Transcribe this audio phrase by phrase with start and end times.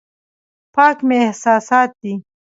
[0.75, 2.13] پاک مې احساسات دي.